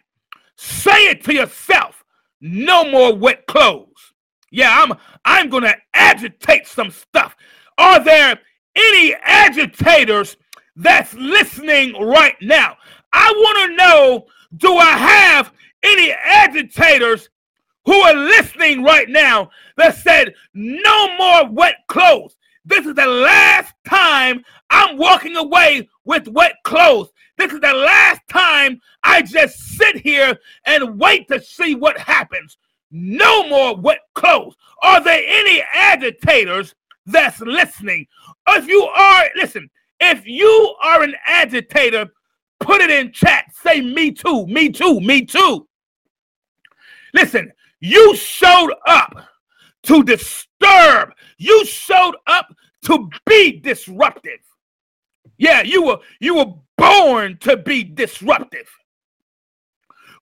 [0.55, 2.03] Say it to yourself.
[2.39, 4.13] No more wet clothes.
[4.51, 7.35] Yeah, I'm I'm going to agitate some stuff.
[7.77, 8.39] Are there
[8.75, 10.37] any agitators
[10.81, 12.77] that's listening right now?
[13.13, 14.25] I want to know
[14.57, 15.53] do I have
[15.83, 17.29] any agitators
[17.85, 22.35] who are listening right now that said, no more wet clothes?
[22.65, 27.09] This is the last time I'm walking away with wet clothes.
[27.37, 32.57] This is the last time I just sit here and wait to see what happens.
[32.91, 34.55] No more wet clothes.
[34.83, 36.75] Are there any agitators
[37.05, 38.05] that's listening?
[38.47, 39.69] If you are, listen,
[40.01, 42.09] if you are an agitator,
[42.61, 43.45] Put it in chat.
[43.53, 45.67] Say me too, me too, me too.
[47.13, 49.15] Listen, you showed up
[49.83, 51.09] to disturb.
[51.37, 52.53] You showed up
[52.85, 54.39] to be disruptive.
[55.37, 58.69] Yeah, you were you were born to be disruptive.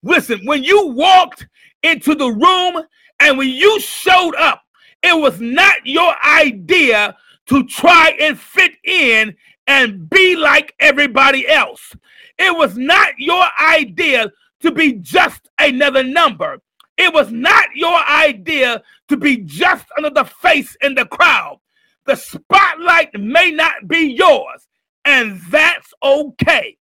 [0.02, 1.46] Listen, when you walked
[1.82, 2.82] into the room
[3.20, 4.62] and when you showed up,
[5.02, 7.14] it was not your idea
[7.48, 9.36] to try and fit in
[9.70, 11.94] and be like everybody else.
[12.38, 16.58] It was not your idea to be just another number.
[16.96, 21.60] It was not your idea to be just another face in the crowd.
[22.04, 24.66] The spotlight may not be yours,
[25.04, 26.76] and that's okay.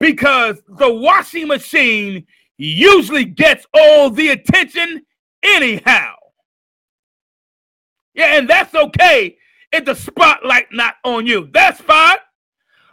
[0.00, 2.26] Because the washing machine
[2.56, 5.02] usually gets all the attention
[5.42, 6.14] anyhow.
[8.14, 9.36] Yeah, and that's okay
[9.72, 11.48] if the spotlight not on you.
[11.52, 12.18] That's fine.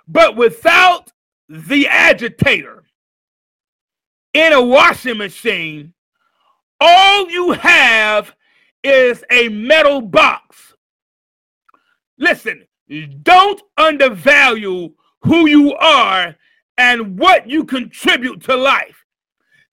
[0.07, 1.11] But without
[1.49, 2.84] the agitator
[4.34, 5.93] in a washing machine,
[6.80, 8.36] all you have
[8.84, 10.73] is a metal box.
[12.17, 12.65] Listen,
[13.23, 16.36] don't undervalue who you are
[16.78, 19.05] and what you contribute to life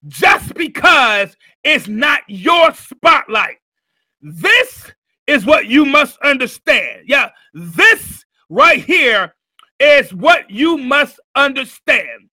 [0.08, 3.58] just because it's not your spotlight.
[4.20, 4.92] This
[5.26, 7.04] is what you must understand.
[7.06, 9.34] Yeah, this right here
[9.78, 12.28] is what you must understand.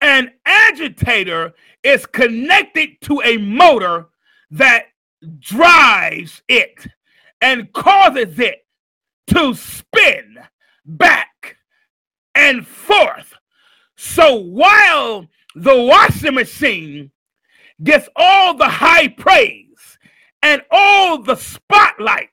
[0.00, 4.08] An agitator is connected to a motor
[4.50, 4.86] that
[5.38, 6.86] drives it
[7.40, 8.66] and causes it
[9.28, 10.38] to spin
[10.84, 11.56] back
[12.34, 13.34] and forth.
[13.96, 17.10] So while the washing machine
[17.82, 19.65] gets all the high praise
[20.46, 22.30] and all the spotlight,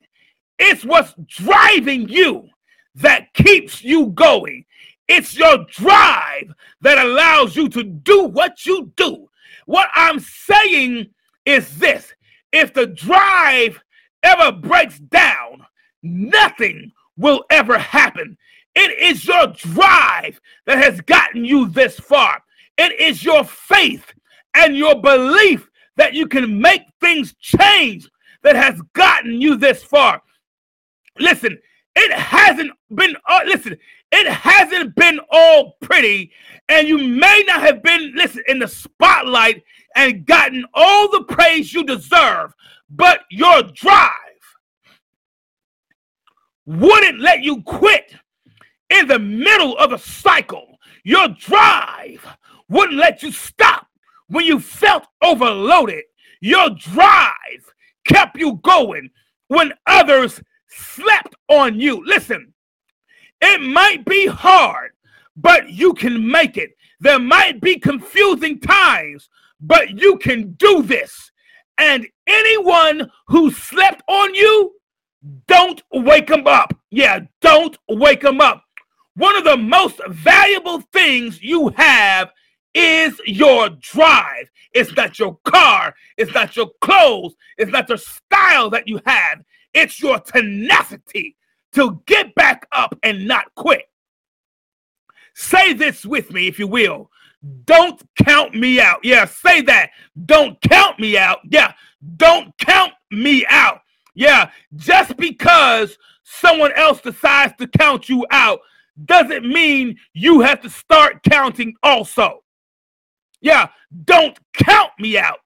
[0.59, 2.47] It's what's driving you
[2.93, 4.65] that keeps you going.
[5.07, 9.27] It's your drive that allows you to do what you do.
[9.65, 11.07] What I'm saying
[11.47, 12.13] is this
[12.51, 13.81] if the drive
[14.21, 15.65] ever breaks down,
[16.03, 18.37] nothing will ever happen.
[18.75, 22.43] It is your drive that has gotten you this far.
[22.77, 24.13] It is your faith
[24.53, 28.09] and your belief that you can make things change
[28.41, 30.21] that has gotten you this far.
[31.19, 31.57] Listen,
[31.95, 33.77] it hasn't been, uh, listen,
[34.11, 36.31] it hasn't been all pretty,
[36.69, 39.63] and you may not have been, listen, in the spotlight
[39.95, 42.53] and gotten all the praise you deserve,
[42.89, 44.09] but your drive
[46.65, 48.15] wouldn't let you quit
[48.89, 50.77] in the middle of a cycle.
[51.03, 52.25] Your drive
[52.69, 53.82] wouldn't let you stop
[54.27, 56.03] when you felt overloaded.
[56.41, 57.73] Your drive
[58.05, 59.09] kept you going
[59.47, 62.03] when others slept on you.
[62.05, 62.53] Listen,
[63.41, 64.91] it might be hard,
[65.35, 66.71] but you can make it.
[66.99, 71.31] There might be confusing times, but you can do this.
[71.77, 74.73] And anyone who slept on you,
[75.47, 76.73] don't wake them up.
[76.91, 78.63] Yeah, don't wake them up.
[79.15, 82.31] One of the most valuable things you have
[82.73, 84.49] is your drive.
[84.73, 89.43] It's not your car, it's not your clothes, it's not your style that you have.
[89.73, 91.35] It's your tenacity
[91.73, 93.83] to get back up and not quit.
[95.33, 97.09] Say this with me, if you will.
[97.65, 98.99] Don't count me out.
[99.03, 99.89] Yeah, say that.
[100.25, 101.39] Don't count me out.
[101.49, 101.73] Yeah,
[102.17, 103.81] don't count me out.
[104.15, 108.59] Yeah, just because someone else decides to count you out
[109.05, 112.43] doesn't mean you have to start counting also.
[113.43, 113.67] Yeah,
[114.05, 115.39] don't count me out.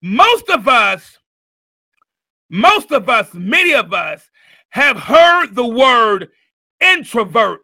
[0.00, 1.18] Most of us,
[2.48, 4.28] most of us, many of us
[4.70, 6.30] have heard the word
[6.80, 7.60] introvert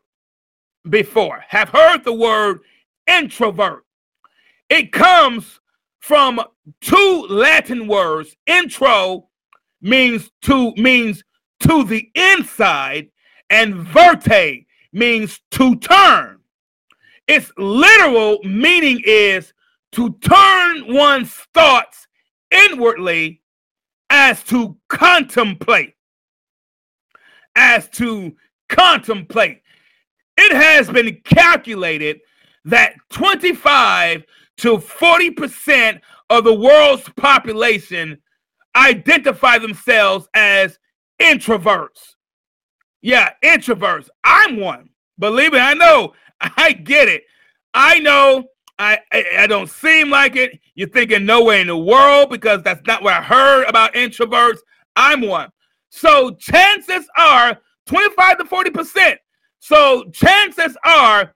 [0.91, 2.61] before, have heard the word
[3.07, 3.85] introvert.
[4.69, 5.59] It comes
[6.01, 6.39] from
[6.83, 8.37] two Latin words.
[8.47, 9.29] Intro
[9.81, 11.25] means to means
[11.61, 13.09] to the inside,
[13.49, 16.41] and verte means to turn.
[17.27, 19.55] Its literal meaning is
[19.93, 22.07] to turn one's thoughts
[22.51, 23.43] inwardly
[24.11, 25.95] as to contemplate.
[27.57, 28.35] As to
[28.69, 29.63] contemplate.
[30.37, 32.21] It has been calculated
[32.65, 34.25] that 25
[34.59, 38.19] to 40% of the world's population
[38.77, 40.79] identify themselves as
[41.21, 42.15] introverts.
[43.01, 44.09] Yeah, introverts.
[44.25, 44.91] I'm one.
[45.19, 46.13] Believe me, I know.
[46.41, 47.25] I get it.
[47.75, 48.45] I know
[48.79, 50.61] I, I, I don't seem like it.
[50.75, 54.59] You're thinking no way in the world because that's not what I heard about introverts.
[54.95, 55.51] I'm one.
[55.91, 59.17] So chances are 25 to 40%.
[59.59, 61.35] So chances are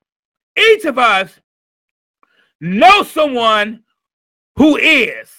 [0.56, 1.40] each of us
[2.60, 3.82] know someone
[4.56, 5.30] who is.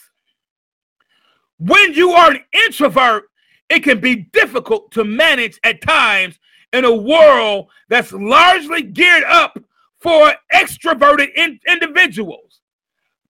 [1.59, 3.25] When you are an introvert,
[3.69, 6.37] it can be difficult to manage at times
[6.73, 9.57] in a world that's largely geared up
[10.03, 12.59] for extroverted in- individuals,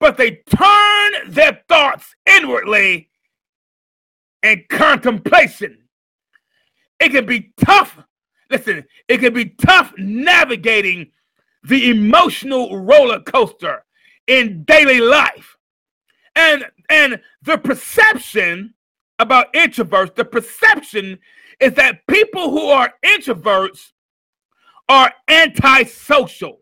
[0.01, 3.11] but they turn their thoughts inwardly
[4.43, 5.79] and contemplation.
[7.01, 7.99] It can be tough.
[8.51, 11.13] Listen, it can be tough navigating
[11.65, 13.85] the emotional roller coaster
[14.27, 15.57] in daily life.
[16.37, 18.75] And and the perception
[19.19, 21.19] about introverts, the perception
[21.61, 23.93] is that people who are introverts
[24.89, 26.61] are antisocial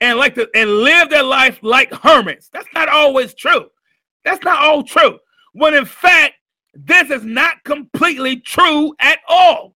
[0.00, 2.48] and like to and live their life like hermits.
[2.52, 3.66] That's not always true.
[4.24, 5.18] That's not all true.
[5.52, 6.34] When in fact,
[6.74, 9.74] this is not completely true at all.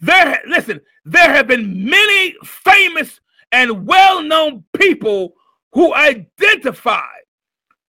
[0.00, 3.20] There, listen, there have been many famous
[3.52, 5.34] and well-known people
[5.72, 7.08] who identify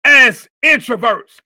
[0.04, 1.40] as introverts.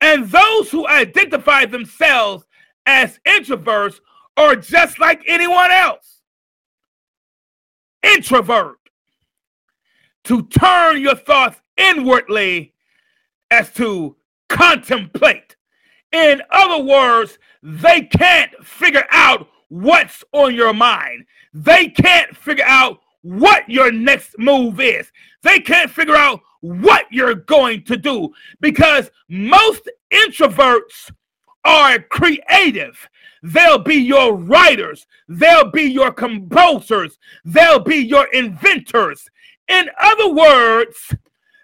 [0.00, 2.44] And those who identify themselves
[2.86, 4.00] as introverts
[4.36, 6.15] are just like anyone else
[8.14, 8.78] introvert
[10.24, 12.74] to turn your thoughts inwardly
[13.50, 14.16] as to
[14.48, 15.56] contemplate.
[16.12, 21.26] In other words, they can't figure out what's on your mind.
[21.52, 25.10] They can't figure out what your next move is.
[25.42, 31.10] They can't figure out what you're going to do because most introverts
[31.66, 33.08] are creative.
[33.42, 35.06] They'll be your writers.
[35.28, 37.18] They'll be your composers.
[37.44, 39.28] They'll be your inventors.
[39.68, 41.14] In other words,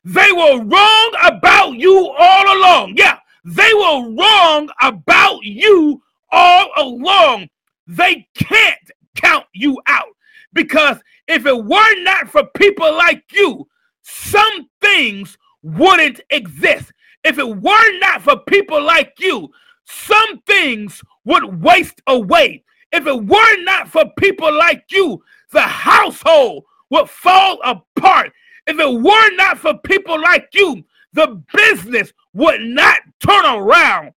[0.04, 2.94] they were wrong about you all along.
[2.96, 7.48] Yeah, they were wrong about you all along,
[7.86, 10.08] they can't count you out.
[10.54, 10.98] Because
[11.28, 13.68] if it were not for people like you,
[14.02, 16.92] some things wouldn't exist.
[17.22, 19.50] If it were not for people like you,
[19.92, 22.64] some things would waste away.
[22.92, 28.32] If it were not for people like you, the household would fall apart.
[28.66, 34.12] If it were not for people like you, the business would not turn around.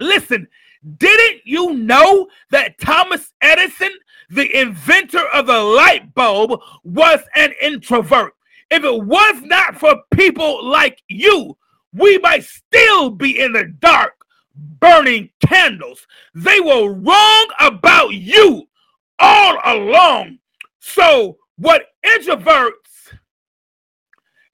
[0.00, 0.48] Listen,
[0.96, 3.90] didn't you know that Thomas Edison,
[4.30, 8.34] the inventor of the light bulb, was an introvert?
[8.70, 11.56] If it was not for people like you,
[11.92, 14.23] we might still be in the dark
[14.54, 16.06] burning candles.
[16.34, 18.68] They were wrong about you
[19.18, 20.38] all along.
[20.80, 23.14] So, what introverts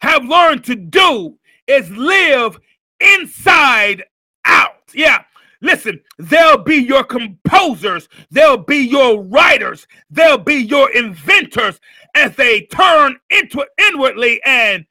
[0.00, 2.58] have learned to do is live
[3.00, 4.04] inside
[4.44, 4.82] out.
[4.94, 5.24] Yeah.
[5.62, 11.80] Listen, they'll be your composers, they'll be your writers, they'll be your inventors
[12.14, 14.86] as they turn into inwardly and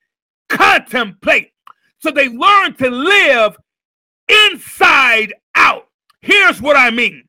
[0.48, 1.54] contemplate.
[2.00, 3.58] So they learn to live
[4.30, 5.88] inside out.
[6.22, 7.24] Here's what I mean.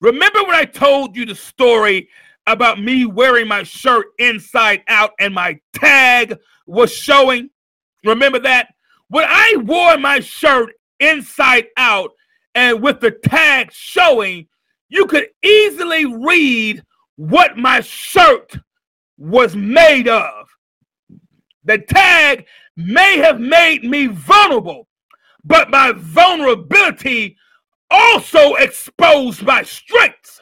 [0.00, 2.08] Remember when I told you the story
[2.46, 7.50] about me wearing my shirt inside out and my tag was showing?
[8.04, 8.68] Remember that?
[9.08, 10.70] When I wore my shirt
[11.00, 12.12] inside out
[12.54, 14.46] and with the tag showing,
[14.88, 16.82] you could easily read
[17.16, 18.58] what my shirt
[19.18, 20.48] was made of.
[21.64, 22.46] The tag
[22.76, 24.88] may have made me vulnerable,
[25.44, 27.36] but my vulnerability
[27.90, 30.40] also exposed my strengths.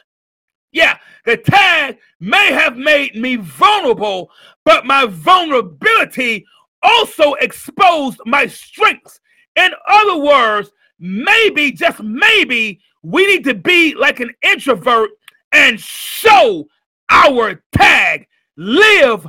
[0.71, 4.29] Yeah, the tag may have made me vulnerable,
[4.65, 6.45] but my vulnerability
[6.83, 9.19] also exposed my strengths.
[9.55, 10.69] In other words,
[10.99, 15.09] maybe, just maybe, we need to be like an introvert
[15.51, 16.67] and show
[17.09, 18.27] our tag.
[18.57, 19.25] Live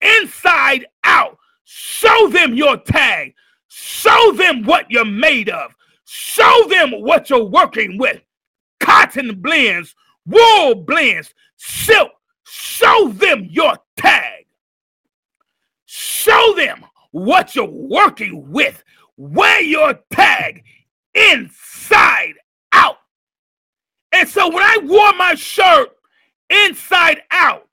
[0.00, 1.38] inside out.
[1.64, 3.34] Show them your tag.
[3.76, 5.74] Show them what you're made of.
[6.04, 8.22] Show them what you're working with.
[8.78, 12.12] Cotton blends, wool blends, silk.
[12.44, 14.46] Show them your tag.
[15.86, 18.84] Show them what you're working with.
[19.16, 20.62] Wear your tag
[21.12, 22.34] inside
[22.70, 22.98] out.
[24.12, 25.88] And so when I wore my shirt
[26.48, 27.66] inside out,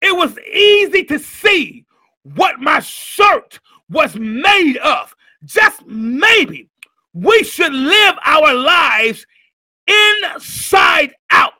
[0.00, 1.84] it was easy to see
[2.22, 3.58] what my shirt
[3.90, 5.16] was made of.
[5.44, 6.68] Just maybe
[7.12, 9.26] we should live our lives
[9.86, 11.54] inside out.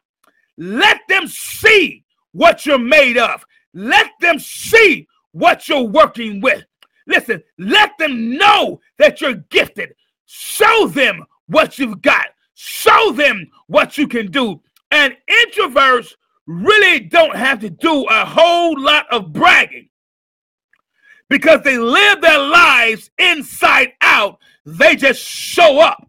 [0.57, 3.45] Let them see what you're made of.
[3.75, 6.65] Let them see what you're working with.
[7.07, 9.95] Listen, let them know that you're gifted.
[10.27, 12.27] Show them what you've got.
[12.55, 14.61] Show them what you can do.
[14.91, 16.15] And introverts
[16.47, 19.89] really don't have to do a whole lot of bragging
[21.33, 24.39] because they live their lives inside out.
[24.67, 26.07] They just show up.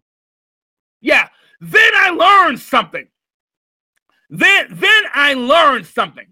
[0.99, 1.29] Yeah.
[1.61, 3.07] Then I learned something.
[4.29, 6.25] Then, then I learned something.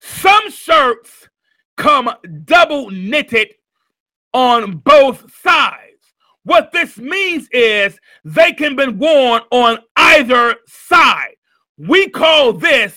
[0.00, 1.28] Some shirts
[1.76, 2.08] come
[2.44, 3.48] double knitted
[4.32, 6.04] on both sides.
[6.44, 11.34] What this means is they can be worn on either side.
[11.76, 12.96] We call this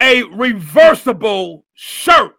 [0.00, 2.32] a reversible shirt.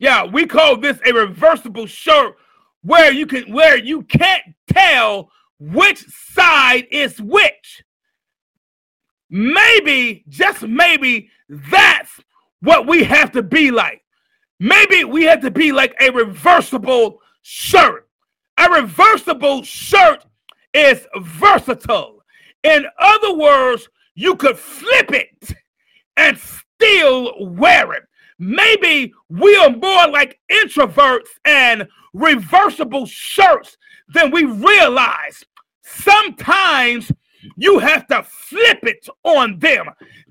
[0.00, 2.34] Yeah, we call this a reversible shirt
[2.82, 4.42] where you can where you can't
[4.72, 7.84] tell which side is which.
[9.28, 12.10] Maybe, just maybe, that's
[12.60, 14.02] what we have to be like.
[14.58, 18.08] Maybe we have to be like a reversible shirt.
[18.56, 20.24] A reversible shirt
[20.72, 22.22] is versatile.
[22.64, 25.54] In other words, you could flip it
[26.16, 28.04] and still wear it.
[28.40, 33.76] Maybe we are more like introverts and reversible shirts
[34.08, 35.44] than we realize.
[35.82, 37.12] Sometimes
[37.56, 39.86] you have to flip it on them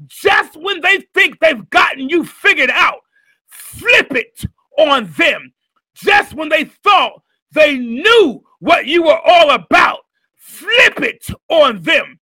[0.07, 2.99] just when they think they've gotten you figured out
[3.47, 4.45] flip it
[4.77, 5.51] on them
[5.93, 9.99] just when they thought they knew what you were all about.
[10.35, 12.19] Flip it on them.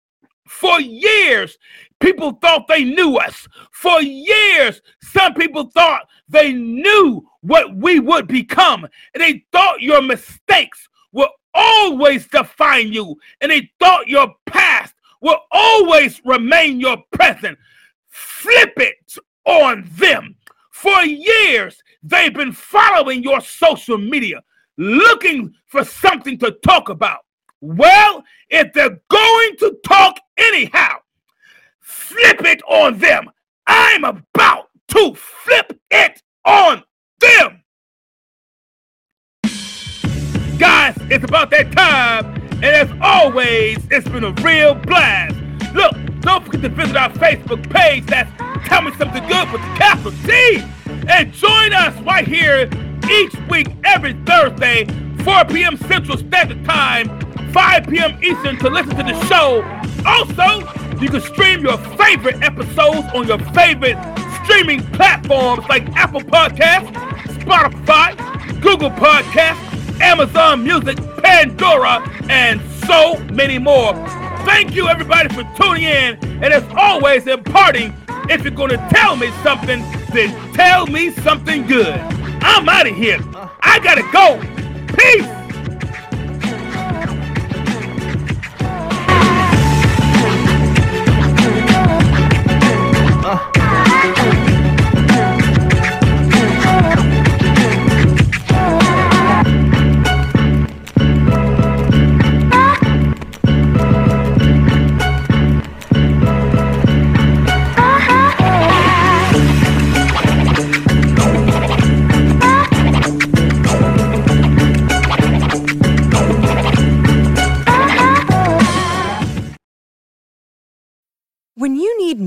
[0.48, 1.56] For years,
[2.00, 3.46] people thought they knew us.
[3.70, 8.86] For years, some people thought they knew what we would become.
[9.14, 13.16] And they thought your mistakes will always define you.
[13.40, 17.58] And they thought your past will always remain your present.
[18.08, 20.36] Flip it on them.
[20.70, 24.42] For years, they've been following your social media,
[24.78, 27.20] looking for something to talk about.
[27.60, 30.96] Well, if they're going to talk anyhow,
[31.80, 33.30] flip it on them.
[33.66, 36.82] I'm about to flip it on
[37.20, 37.62] them.
[40.58, 42.26] Guys, it's about that time,
[42.62, 45.36] and as always, it's been a real blast.
[45.74, 48.04] Look, don't forget to visit our Facebook page.
[48.06, 48.30] That's
[48.68, 50.62] Tell Me Something Good with the capital T.
[51.08, 52.68] And join us right here
[53.10, 54.84] each week, every Thursday,
[55.24, 55.76] 4 p.m.
[55.76, 57.08] Central Standard Time,
[57.52, 58.18] 5 p.m.
[58.22, 59.62] Eastern to listen to the show.
[60.06, 60.60] Also,
[61.00, 63.98] you can stream your favorite episodes on your favorite
[64.44, 66.92] streaming platforms like Apple Podcasts,
[67.40, 68.16] Spotify,
[68.60, 73.94] Google Podcasts, Amazon Music, Pandora, and so many more.
[74.44, 76.18] Thank you, everybody, for tuning in.
[76.42, 77.94] And as always, in imparting,
[78.28, 79.80] if you're going to tell me something,
[80.12, 81.98] then tell me something good.
[82.42, 83.18] I'm out of here.
[83.60, 84.40] I got to go.
[84.96, 85.39] Peace.